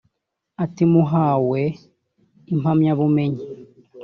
Ati 0.63 0.83
“Muhawe 0.91 1.61
impamyabumenyi 2.53 3.45